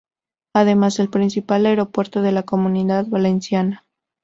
[0.55, 3.85] Además, es el principal aeropuerto de la Comunidad Valenciana.